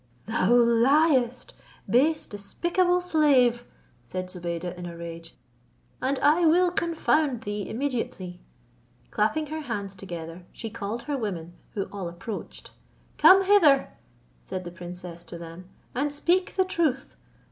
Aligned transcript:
"Thou 0.25 0.51
liest, 0.55 1.53
base 1.87 2.25
despicable 2.25 3.01
slave," 3.01 3.65
said 4.03 4.31
Zobeide 4.31 4.75
in 4.75 4.87
a 4.87 4.97
rage, 4.97 5.35
"and 6.01 6.17
I 6.23 6.43
will 6.47 6.71
confound 6.71 7.43
thee 7.43 7.69
immediately." 7.69 8.39
Clapping 9.11 9.45
her 9.53 9.61
hands 9.61 9.93
together, 9.93 10.43
she 10.51 10.71
called 10.71 11.03
her 11.03 11.19
women, 11.19 11.53
who 11.75 11.83
all 11.93 12.09
approached. 12.09 12.71
"Come 13.19 13.43
hither," 13.43 13.89
said 14.41 14.63
the 14.63 14.71
princess 14.71 15.23
to 15.25 15.37
them, 15.37 15.69
"and 15.93 16.11
speak 16.11 16.55
the 16.55 16.65
truth. 16.65 17.15